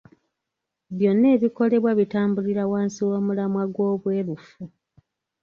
Byonna 0.97 1.27
ebikolebwa 1.35 1.91
bitambulira 1.99 2.63
wansi 2.71 2.99
w’omulamwa 3.07 3.63
gw’obweruufu. 3.73 4.61